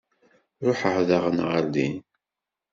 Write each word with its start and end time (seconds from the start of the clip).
Ruḥeɣ 0.65 0.97
daɣen 1.07 1.39
ɣer 1.49 1.63
din. 1.73 1.95